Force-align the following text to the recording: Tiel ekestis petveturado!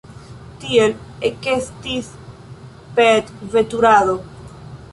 Tiel 0.61 0.93
ekestis 1.29 2.09
petveturado! 3.01 4.17